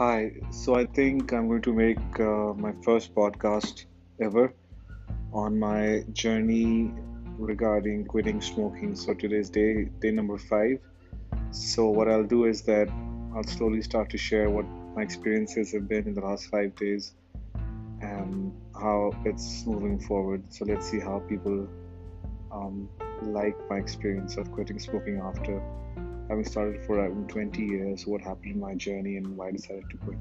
[0.00, 3.84] Hi, so I think I'm going to make uh, my first podcast
[4.18, 4.54] ever
[5.30, 6.90] on my journey
[7.36, 8.96] regarding quitting smoking.
[8.96, 10.78] So today's day, day number five.
[11.50, 12.88] So what I'll do is that
[13.36, 14.64] I'll slowly start to share what
[14.96, 17.12] my experiences have been in the last five days
[18.00, 20.42] and how it's moving forward.
[20.48, 21.68] So let's see how people
[22.50, 22.88] um,
[23.20, 25.62] like my experience of quitting smoking after
[26.30, 29.84] having started for around 20 years, what happened in my journey and why I decided
[29.90, 30.18] to quit.